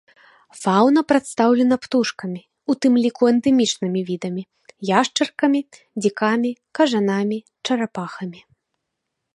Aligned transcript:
Фаўна 0.61 1.01
прадстаўлена 1.11 1.75
птушкамі, 1.83 2.41
у 2.73 2.75
тым 2.85 2.93
ліку 3.03 3.23
эндэмічнымі 3.33 4.01
відамі, 4.09 4.43
яшчаркамі, 4.99 5.61
дзікамі, 6.01 6.51
кажанамі, 6.79 7.37
чарапахамі. 7.69 8.41